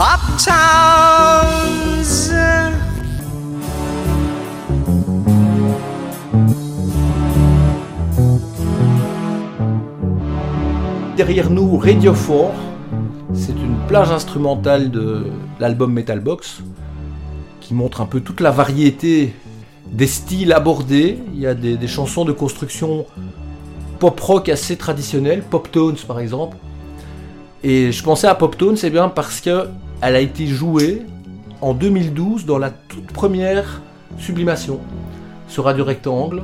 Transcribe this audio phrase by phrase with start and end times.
[0.00, 0.06] pop
[0.42, 2.32] towns.
[11.18, 12.24] Derrière nous, Radio 4,
[13.34, 15.26] c'est une plage instrumentale de
[15.58, 16.62] l'album Metalbox
[17.60, 19.34] qui montre un peu toute la variété
[19.92, 21.18] des styles abordés.
[21.34, 23.04] Il y a des, chansons de construction
[23.98, 26.56] pop rock assez traditionnelles, pop tones par exemple.
[27.62, 29.68] Et je pensais à pop tones, c'est bien parce que
[30.02, 31.02] elle a été jouée
[31.60, 33.82] en 2012 dans la toute première
[34.18, 34.80] Sublimation
[35.48, 36.42] sur Radio Rectangle.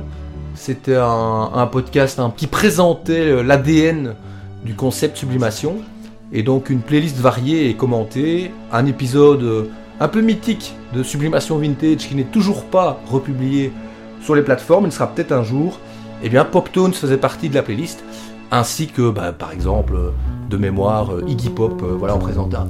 [0.55, 4.15] C'était un, podcast qui présentait l'ADN
[4.65, 5.77] du concept Sublimation.
[6.33, 9.69] Et donc une playlist variée et commentée, un épisode euh,
[10.01, 13.71] un peu mythique de Sublimation Vintage qui n'est toujours pas republié
[14.21, 15.79] sur les plateformes, il sera peut-être un jour.
[16.23, 18.03] Et bien Pop Tones faisait partie de la playlist,
[18.51, 20.11] ainsi que bah, par exemple euh,
[20.49, 22.67] de mémoire euh, Iggy Pop, euh, voilà on présente un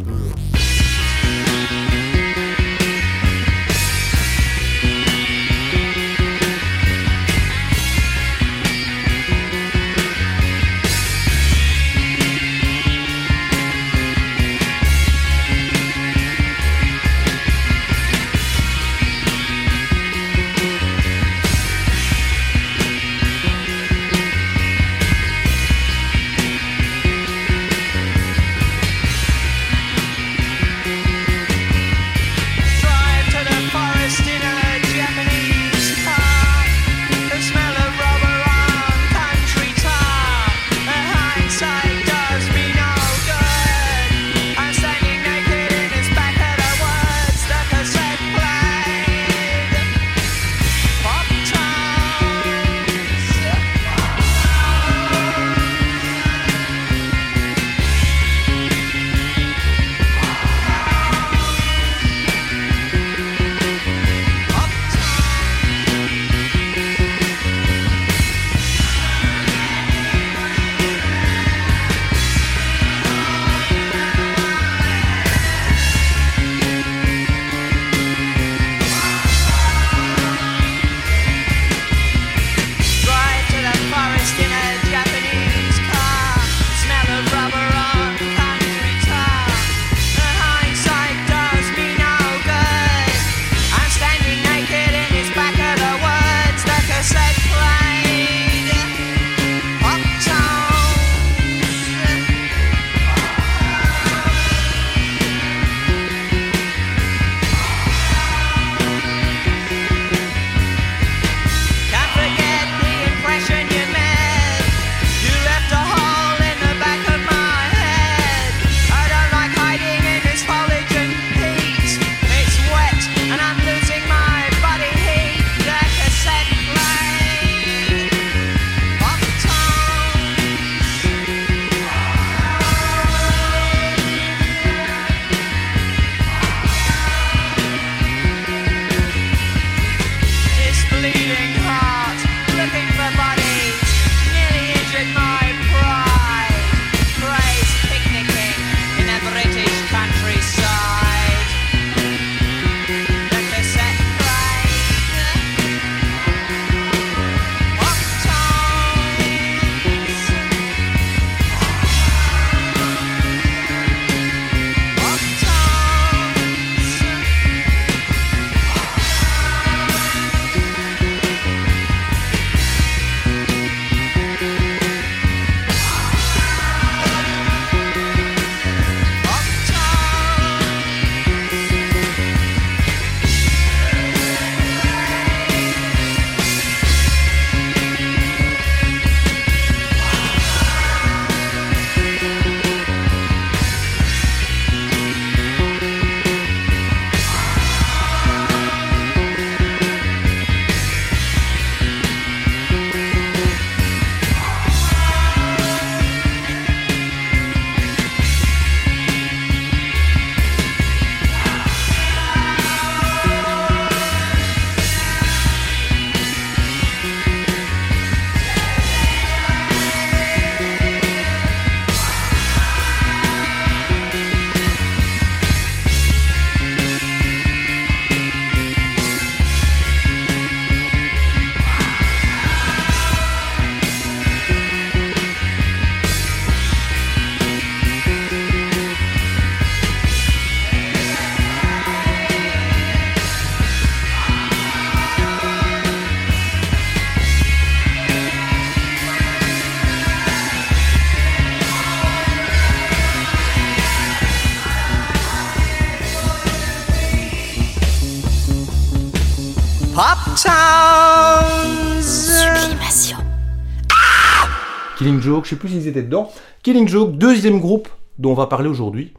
[265.08, 266.30] Killing Joke, je sais plus s'ils étaient dedans.
[266.64, 267.88] Killing Joke, deuxième groupe
[268.20, 269.14] dont on va parler aujourd'hui.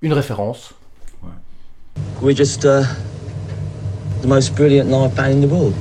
[0.00, 0.72] Une référence.
[2.22, 2.84] We're just uh,
[4.22, 5.74] the most brilliant live band in the world.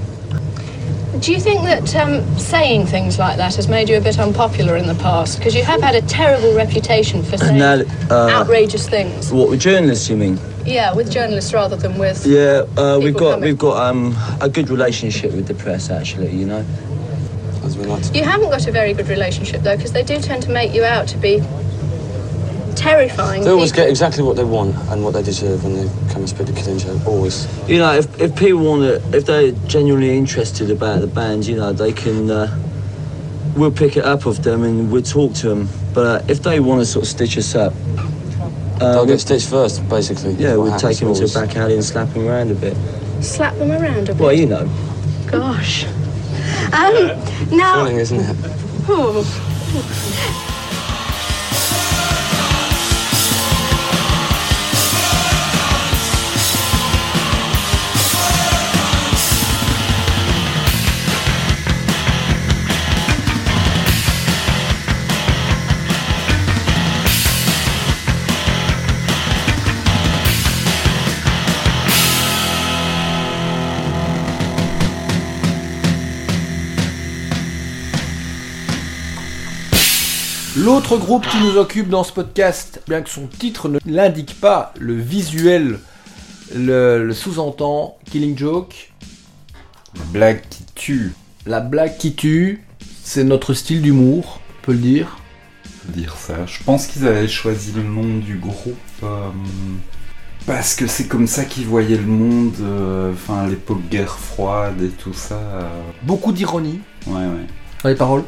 [1.21, 4.75] Do you think that um, saying things like that has made you a bit unpopular
[4.75, 5.37] in the past?
[5.37, 9.31] Because you have had a terrible reputation for saying uh, outrageous things.
[9.31, 10.37] What with journalists, you mean?
[10.65, 12.25] Yeah, with journalists rather than with.
[12.25, 13.47] Yeah, uh, we've got coming.
[13.47, 16.35] we've got um, a good relationship with the press, actually.
[16.35, 16.65] You know?
[18.13, 20.83] You haven't got a very good relationship though, because they do tend to make you
[20.83, 21.41] out to be
[22.75, 23.43] terrifying.
[23.43, 23.85] They always people.
[23.85, 26.53] get exactly what they want and what they deserve when they come and speak to
[26.53, 27.05] Killing Joke.
[27.05, 27.47] Always.
[27.67, 31.55] You know, if, if people want to, if they're genuinely interested about the band, you
[31.55, 32.29] know, they can.
[32.29, 32.63] Uh,
[33.55, 35.69] we'll pick it up with them and we'll talk to them.
[35.93, 37.73] But uh, if they want to sort of stitch us up,
[38.79, 40.33] uh, They'll get stitched first, basically.
[40.33, 42.77] yeah, we'll take them to a back alley and slap them around a bit.
[43.21, 44.21] Slap them around a bit.
[44.21, 44.69] Well, you know.
[45.25, 45.85] Gosh.
[46.73, 47.83] Um, now.
[47.83, 48.35] Thrilling, isn't it?
[48.89, 50.43] Oh.
[80.77, 84.75] L'autre groupe qui nous occupe dans ce podcast, bien que son titre ne l'indique pas,
[84.79, 85.79] le visuel
[86.55, 88.91] le, le sous-entend, Killing Joke,
[89.95, 91.13] La blague qui tue,
[91.47, 92.63] la blague qui tue,
[93.03, 95.17] c'est notre style d'humour, on peut le dire.
[95.95, 96.45] dire ça.
[96.45, 99.29] Je pense qu'ils avaient choisi le nom du groupe euh,
[100.45, 104.89] parce que c'est comme ça qu'ils voyaient le monde, euh, enfin l'époque guerre froide et
[104.89, 105.39] tout ça.
[105.39, 107.47] euh, Beaucoup d'ironie ouais, ouais.
[107.81, 108.23] dans les paroles,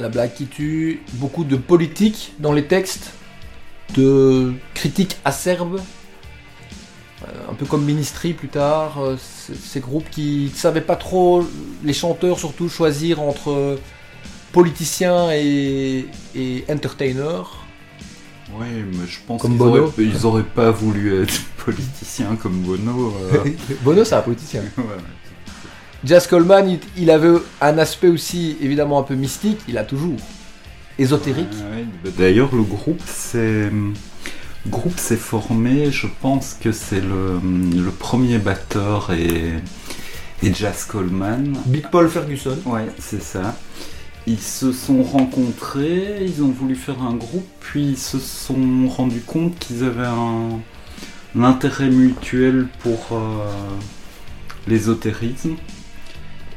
[0.00, 3.12] la blague qui tue, beaucoup de politique dans les textes,
[3.94, 5.80] de critiques acerbes,
[7.22, 11.44] euh, un peu comme Ministry plus tard, euh, ces groupes qui ne savaient pas trop,
[11.84, 13.78] les chanteurs surtout, choisir entre
[14.52, 17.56] politiciens et, et entertainers.
[18.58, 23.14] Ouais, mais je pense Comme qu'ils auraient, ils auraient pas voulu être politiciens comme Bono.
[23.32, 23.44] euh.
[23.84, 24.62] Bono, c'est un politicien.
[24.78, 24.84] Ouais.
[26.04, 30.16] Jazz Coleman, il, il avait un aspect aussi évidemment un peu mystique, il a toujours.
[30.98, 31.48] Ésotérique.
[31.52, 32.12] Ouais, ouais.
[32.18, 35.90] D'ailleurs, le groupe s'est le groupe s'est formé.
[35.90, 39.54] Je pense que c'est le, le premier batteur et,
[40.42, 41.56] et Jazz Coleman.
[41.66, 42.58] Big Paul Ferguson.
[42.66, 43.56] Ouais, c'est ça.
[44.26, 49.22] Ils se sont rencontrés, ils ont voulu faire un groupe, puis ils se sont rendus
[49.26, 50.60] compte qu'ils avaient un,
[51.34, 53.46] un intérêt mutuel pour euh,
[54.68, 55.56] l'ésotérisme.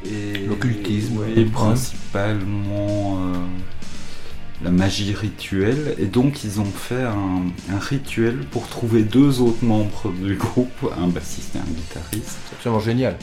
[0.06, 1.46] Et L'occultisme, ouais.
[1.46, 3.34] principalement euh,
[4.64, 5.96] la magie rituelle.
[6.00, 7.42] Et donc ils ont fait un,
[7.74, 12.38] un rituel pour trouver deux autres membres du groupe, un bassiste et un guitariste.
[12.50, 13.18] C'est absolument génial.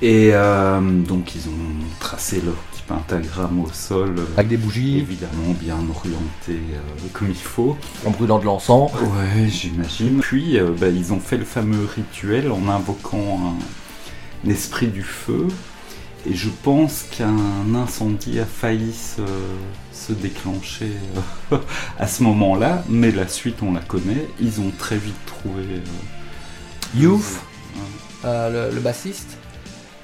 [0.00, 4.98] Et euh, donc ils ont tracé leur petit pentagramme au sol, euh, Avec des bougies,
[4.98, 6.80] évidemment bien orienté euh,
[7.12, 7.76] comme il faut.
[8.04, 8.90] en brûlant de l'encens.
[8.94, 10.18] Ouais, j'imagine.
[10.20, 13.54] Puis bah, ils ont fait le fameux rituel en invoquant
[14.44, 15.46] un, un esprit du feu.
[16.24, 19.22] Et je pense qu'un incendie a failli se,
[19.92, 20.92] se déclencher
[21.52, 21.58] euh,
[21.98, 24.28] à ce moment-là, mais la suite on la connaît.
[24.40, 25.62] Ils ont très vite trouvé.
[25.62, 25.80] euh,
[26.94, 27.40] Youth,
[28.24, 29.36] euh, le, le bassiste,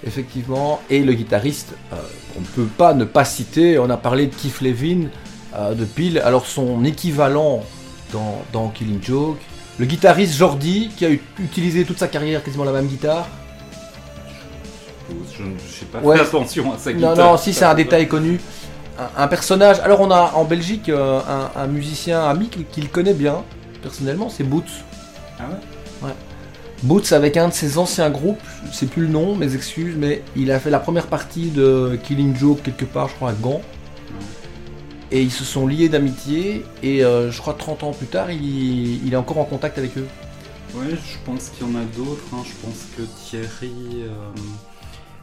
[0.05, 1.75] effectivement, et le guitariste.
[1.93, 1.97] euh,
[2.37, 5.09] on ne peut pas ne pas citer, on a parlé de Keith Levin,
[5.55, 7.63] euh, de Peel, alors son équivalent
[8.13, 9.39] dans, dans Killing Joke.
[9.79, 13.29] Le guitariste Jordi, qui a utilisé toute sa carrière quasiment la même guitare.
[15.37, 15.51] Je n'ai
[15.93, 16.21] pas Ouais.
[16.21, 17.33] attention à sa Non, guitare.
[17.33, 18.41] non, si c'est un détail connu.
[18.99, 19.79] Un, un personnage.
[19.81, 23.45] Alors on a en Belgique euh, un, un musicien ami qui- qu'il connaît bien,
[23.83, 24.65] personnellement, c'est Boots.
[25.39, 25.45] Ah
[26.03, 26.11] ouais?
[26.83, 30.23] Boots avec un de ses anciens groupes, je sais plus le nom, mes excuses, mais
[30.37, 33.61] il a fait la première partie de Killing Joke quelque part, je crois à Gand.
[35.11, 39.05] Et ils se sont liés d'amitié, et euh, je crois 30 ans plus tard, il,
[39.07, 40.07] il est encore en contact avec eux.
[40.75, 42.23] Ouais, je pense qu'il y en a d'autres.
[42.35, 42.43] hein.
[42.45, 43.73] Je pense que Thierry,
[44.03, 44.09] euh,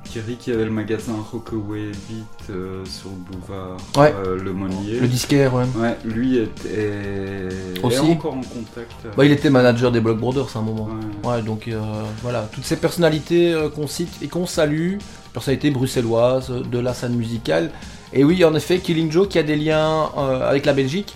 [0.06, 4.14] Thierry qui avait le magasin Rockaway Beat euh, sur le boulevard Ouais.
[4.26, 5.00] euh, Le Monnier.
[5.00, 5.66] Le disquaire, ouais.
[5.78, 7.98] Ouais, lui est, est- Aussi.
[7.98, 8.92] est encore en contact.
[9.06, 10.88] euh, Bah, il était manager des Block Brothers à un moment.
[11.24, 11.30] Ouais.
[11.32, 11.82] Ouais, donc euh,
[12.22, 14.98] voilà, toutes ces personnalités euh, qu'on cite et qu'on salue,
[15.34, 17.72] personnalités bruxelloises, euh, de la scène musicale.
[18.14, 21.16] Et oui, en effet, Killing Joe qui a des liens euh, avec la Belgique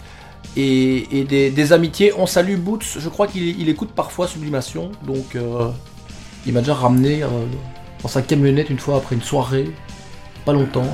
[0.58, 2.12] et, et des, des amitiés.
[2.18, 5.70] On salue Boots, je crois qu'il il écoute parfois Sublimation, donc euh,
[6.46, 7.28] il m'a déjà ramené euh,
[8.02, 9.70] dans sa camionnette une fois après une soirée,
[10.46, 10.88] pas longtemps.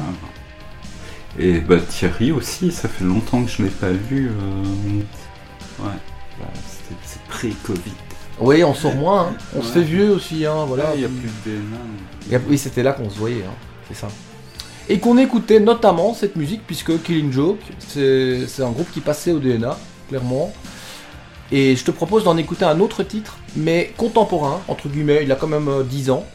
[1.38, 4.30] Et bah Thierry aussi, ça fait longtemps que je l'ai pas vu.
[4.30, 5.90] euh, Ouais,
[6.40, 7.92] bah, c'était- c'est pré-Covid.
[8.40, 9.36] Oui, on sort moins, hein.
[9.56, 9.74] on se Ouais.
[9.74, 10.84] fait vieux aussi, hein, voilà.
[10.86, 11.58] Là, il n'y a plus de
[12.32, 12.40] DNA.
[12.50, 13.54] Oui, c'était là qu'on se voyait, hein,
[13.90, 14.08] c'est ça.
[14.88, 19.40] Et qu'on écoutait notamment cette musique, puisque Killing Joke, c'est un groupe qui passait au
[19.40, 19.78] DNA,
[20.10, 20.54] clairement.
[21.52, 25.36] Et je te propose d'en écouter un autre titre, mais contemporain, entre guillemets, il a
[25.36, 26.26] quand même euh, 10 ans.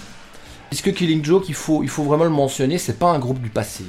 [0.70, 3.84] Puisque Killing Joke, il faut, vraiment le mentionner, c'est pas un groupe du passé.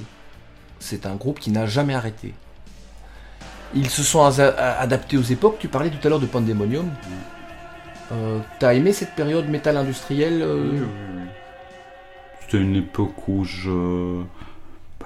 [0.80, 2.34] C'est un groupe qui n'a jamais arrêté.
[3.76, 5.58] Ils se sont adaptés aux époques.
[5.60, 6.90] Tu parlais tout à l'heure de Pandemonium.
[8.12, 10.84] Euh, T'as aimé cette période métal industriel euh?
[12.42, 14.24] C'était une époque où je.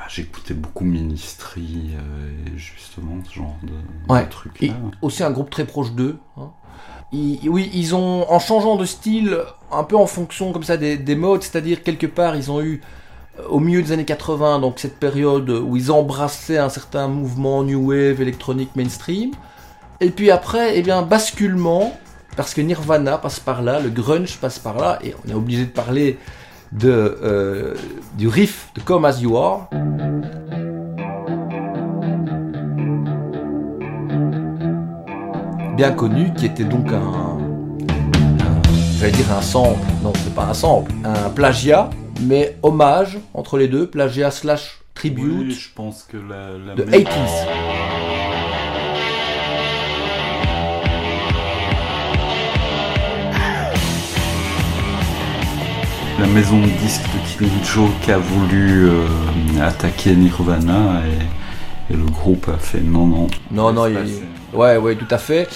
[0.06, 4.26] Bah, J'écoutais beaucoup Ministry euh, et justement ce genre de, Ouais.
[4.26, 4.72] de trucs Et
[5.02, 6.18] aussi un groupe très proche d'eux.
[6.38, 6.52] hein.
[7.12, 9.40] Ils- oui, ils ont, en changeant de style,
[9.72, 12.82] un peu en fonction comme ça des, des modes, c'est-à-dire quelque part, ils ont eu
[13.40, 17.64] euh, au milieu des années 80, donc cette période où ils embrassaient un certain mouvement
[17.64, 19.32] new wave, électronique, mainstream.
[20.02, 21.98] Et puis après, eh bien, basculement,
[22.36, 25.66] parce que Nirvana passe par là, le grunge passe par là, et on est obligé
[25.66, 26.18] de parler
[26.80, 27.74] de, euh,
[28.18, 29.68] du riff de Come As You Are.
[35.76, 37.38] bien connu, qui était donc un, un-
[38.98, 41.90] j'allais dire un sample, non c'est pas un sample, un plagiat,
[42.22, 46.84] mais hommage entre les deux, plagiat slash tribute Oui, je pense que la, la de
[46.84, 47.65] même- 80s.
[56.20, 59.08] La maison de disques de Killing Joke a voulu euh,
[59.62, 61.02] attaquer Nirvana
[61.90, 63.28] et, et le groupe a fait non, non.
[63.52, 64.24] Non, non, il-.
[64.54, 65.48] Ouais, ouais, tout à fait.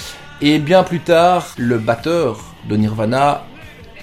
[0.42, 3.44] Et bien plus tard, le batteur de Nirvana,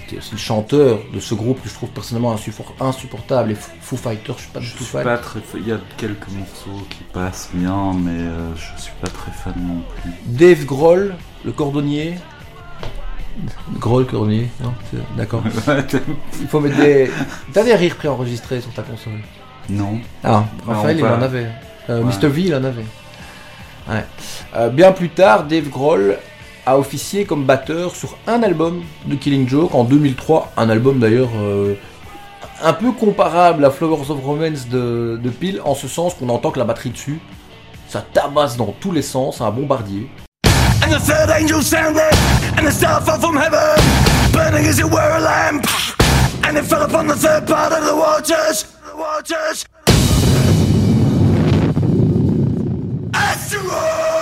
[0.07, 3.55] qui est aussi le chanteur de ce groupe que je trouve personnellement insupport- insupportable, les
[3.55, 5.03] Foo Fighters, je suis pas Je du tout suis fan.
[5.03, 8.93] pas très fa- Il y a quelques morceaux qui passent bien, mais euh, je suis
[8.99, 10.11] pas très fan non plus.
[10.25, 12.15] Dave Grohl, le cordonnier.
[13.79, 14.73] Grohl, cordonnier, non
[15.15, 15.43] D'accord.
[16.41, 17.09] Il faut mettre des.
[17.53, 19.19] T'as des rires préenregistrés sur ta console
[19.69, 19.99] non.
[20.23, 21.47] Ah, Raphaël, il en avait.
[21.89, 22.13] Euh, Ouais.
[22.21, 22.27] Mr.
[22.27, 22.85] V, il en avait.
[23.89, 24.05] Ouais.
[24.55, 26.17] Euh, bien plus tard, Dave Grohl
[26.65, 30.53] a officié comme batteur sur un album de Killing Joke en 2003.
[30.57, 31.75] Un album d'ailleurs euh,
[32.63, 36.51] un peu comparable à Flowers of Romance de, de Peel, en ce sens qu'on entend
[36.51, 37.19] que la batterie dessus,
[37.89, 40.09] ça tabasse dans tous les sens, un bombardier.
[40.87, 42.13] And the third angel sounded,
[42.55, 43.59] and the star fell from heaven,
[44.31, 45.65] burning as it were a lamp.
[46.45, 49.65] And it fell upon the third part of the waters, the waters.
[53.13, 54.16] I'm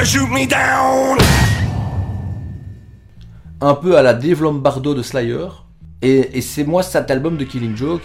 [0.00, 1.18] never shoot me down.
[3.60, 5.48] un peu à la Dave Lombardo de Slayer.
[6.02, 8.02] Et, et c'est moi cet album de Killing Joke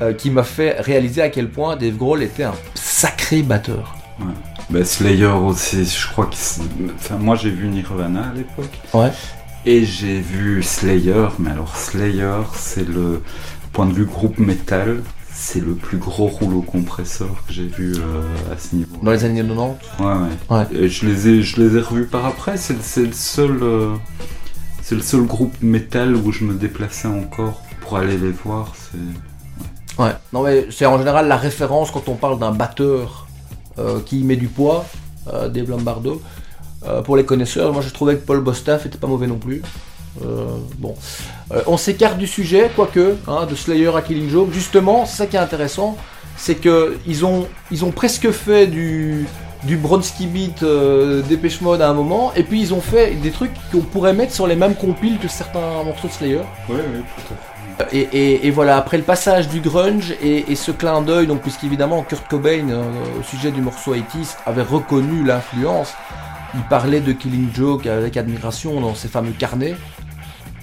[0.00, 3.96] euh, qui m'a fait réaliser à quel point Dave Grohl était un sacré batteur.
[4.70, 6.36] Bah, Slayer aussi, je crois que.
[6.94, 8.78] Enfin, moi j'ai vu Nirvana à l'époque.
[8.94, 9.10] Ouais.
[9.64, 13.22] Et j'ai vu Slayer, mais alors Slayer, c'est le
[13.72, 15.02] point de vue groupe metal,
[15.38, 18.96] c'est le plus gros rouleau compresseur que j'ai vu euh, à ce niveau.
[19.02, 19.76] Dans les années 90.
[20.00, 20.56] Ouais, ouais.
[20.56, 20.66] Ouais.
[20.72, 22.56] Et je les ai, je les ai revus par après.
[22.56, 23.94] C'est, le seul, euh,
[24.82, 28.72] c'est le seul groupe metal où je me déplaçais encore pour aller les voir.
[28.74, 30.02] C'est...
[30.02, 30.12] Ouais.
[30.32, 33.28] Non mais c'est en général la référence quand on parle d'un batteur
[33.78, 34.86] euh, qui met du poids,
[35.32, 36.20] euh, Dave Lombardo.
[37.04, 39.60] Pour les connaisseurs, moi je trouvais que Paul Bostaff était pas mauvais non plus.
[40.24, 40.46] Euh,
[40.78, 40.94] bon,
[41.52, 44.48] Euh, on s'écarte du sujet, quoique, hein, de Slayer à Killing Joke.
[44.52, 45.96] Justement, c'est ça qui est intéressant,
[46.36, 49.26] c'est que ils ont, ils ont presque fait du,
[49.62, 53.30] du Bronski Beat euh, Dépêche Mode à un moment, et puis ils ont fait des
[53.30, 56.40] trucs qu'on pourrait mettre sur les mêmes compiles que certains morceaux de Slayer.
[56.68, 57.96] Oui, oui, tout à fait.
[57.96, 61.42] Et, et- et voilà, après le passage du grunge et, et ce clin d'œil, donc
[61.42, 62.82] puisqu'évidemment Kurt Cobain, euh,
[63.20, 65.92] au sujet du morceau 80 avait reconnu l'influence,
[66.54, 69.76] il parlait de Killing Joke avec admiration dans ses fameux carnets,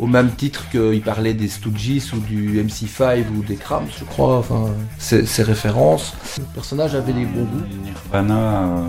[0.04, 4.40] au même titre qu'il parlait des Stooges ou du MC5 ou des Cramps, je crois,
[4.40, 4.66] enfin,
[4.98, 6.14] ces, ces références.
[6.38, 7.64] Le personnage avait des bons goûts.
[7.86, 8.82] Nirvana, euh,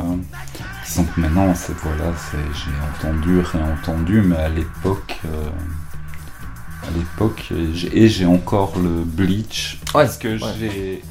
[0.85, 5.51] disons que maintenant, c'est, voilà, j'ai entendu, réentendu, mais à l'époque, euh,
[6.83, 7.53] à l'époque,
[7.95, 10.53] et j'ai, encore le Bleach, Ouais, parce que ouais.
[10.59, 11.03] j'ai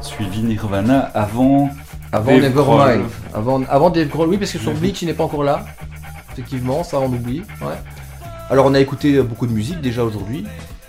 [0.00, 1.70] suivi Nirvana avant
[2.12, 3.06] Avant Dave Nevermind.
[3.34, 4.74] Avant, avant Dave Grohl, oui, parce que son.
[4.74, 5.64] Bleach, il n'est pas encore là.
[6.32, 7.42] Effectivement, ça on oublie.
[7.60, 7.74] Ouais.
[8.50, 10.44] Alors on a écouté beaucoup de musique déjà aujourd'hui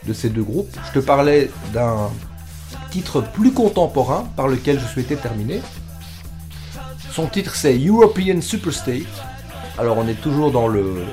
[0.05, 0.75] de ces deux groupes.
[0.87, 2.09] Je te parlais d'un
[2.91, 5.61] titre plus contemporain par lequel je souhaitais terminer.
[7.11, 9.03] Son titre c'est European Superstate.
[9.77, 11.05] Alors on est toujours dans le,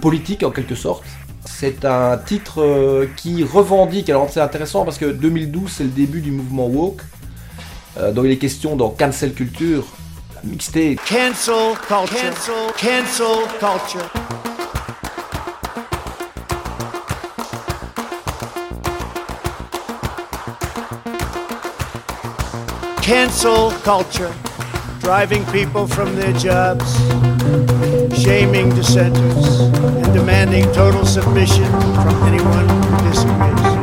[0.00, 1.04] politique en quelque sorte.
[1.44, 6.20] C'est un titre euh, qui revendique, alors c'est intéressant parce que 2012 c'est le début
[6.20, 7.02] du mouvement woke,
[7.98, 9.84] euh, dont il est question dans Cancel Culture,
[10.44, 10.98] mixtape.
[11.08, 12.72] Cancel culture.
[12.76, 14.55] Cancel culture.
[23.06, 24.34] Cancel culture.
[24.98, 26.92] Driving people from their jobs,
[28.20, 33.75] shaming dissenters, and demanding total submission from anyone who disagrees.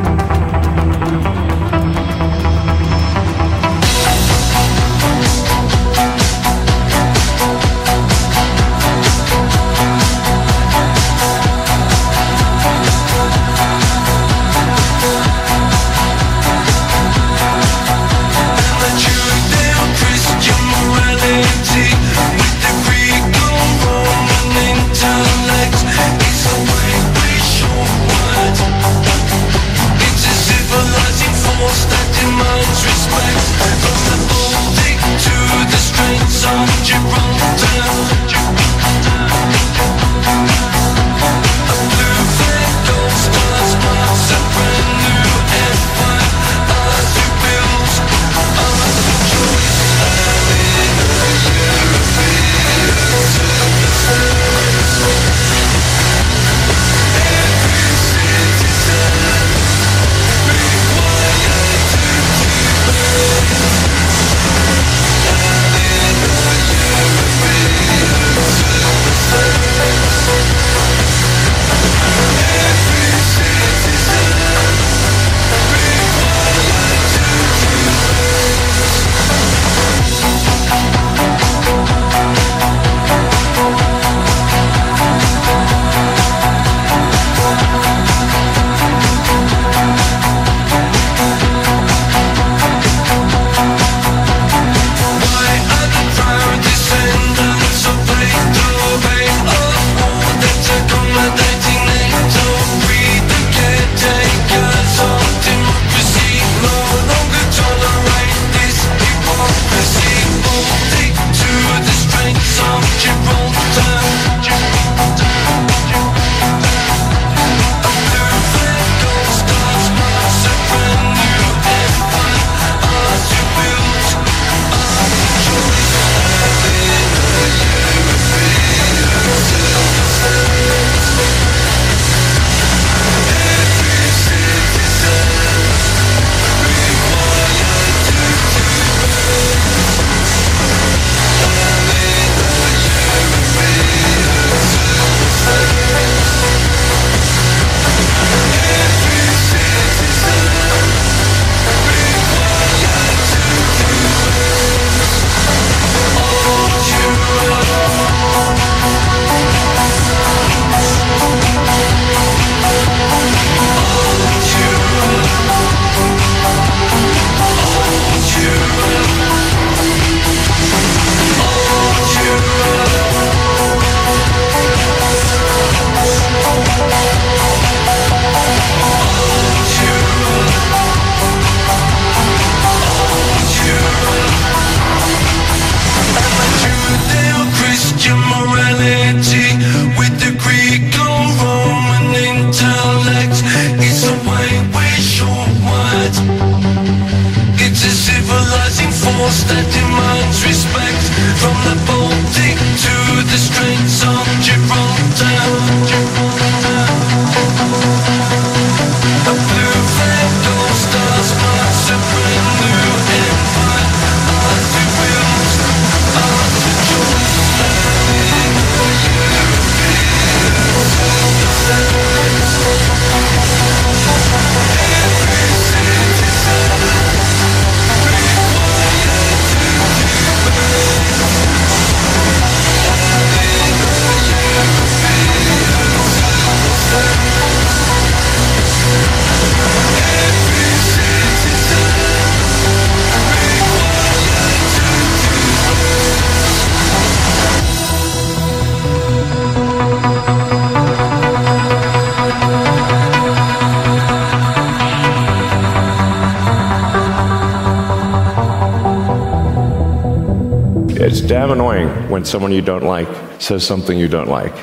[261.54, 263.08] Annoying when someone you don't like
[263.40, 264.54] says something you don't like.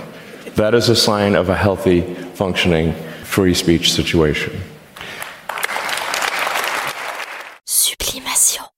[0.55, 2.01] That is a sign of a healthy,
[2.33, 4.50] functioning, free speech situation.